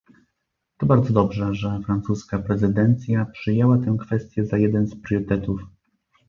To 0.79 0.85
bardzo 0.85 1.13
dobrze, 1.13 1.53
że 1.55 1.79
francuska 1.85 2.39
prezydencja 2.39 3.25
przyjęła 3.25 3.77
tę 3.77 3.97
kwestię 3.99 4.45
za 4.45 4.57
jeden 4.57 4.87
z 4.87 5.01
priorytetów 5.01 5.61